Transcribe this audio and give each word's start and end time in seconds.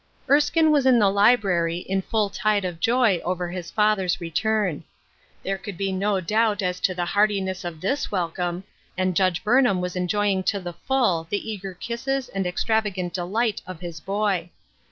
Erskine 0.27 0.71
was 0.71 0.87
in 0.87 0.97
the 0.97 1.11
library, 1.11 1.77
in 1.77 2.01
full 2.01 2.27
tide 2.31 2.65
of 2.65 2.79
joy 2.79 3.19
over 3.19 3.51
his 3.51 3.69
father's 3.69 4.19
return. 4.19 4.83
There 5.43 5.59
could 5.59 5.77
be 5.77 5.91
no 5.91 6.19
doubt 6.19 6.63
as 6.63 6.79
to 6.79 6.95
the 6.95 7.05
heartiness 7.05 7.63
of 7.63 7.81
this 7.81 8.11
welcome, 8.11 8.63
and 8.97 9.15
Judge 9.15 9.43
Burnham 9.43 9.79
was 9.79 9.95
enjoying 9.95 10.41
to 10.45 10.59
the 10.59 10.73
full 10.73 11.27
the 11.29 11.47
eager 11.51 11.75
kisses 11.75 12.29
and 12.29 12.47
extravagant 12.47 13.13
delight 13.13 13.61
of 13.67 13.79
his 13.81 13.99
boy. 13.99 14.49